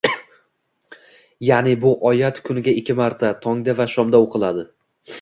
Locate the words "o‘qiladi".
4.29-4.71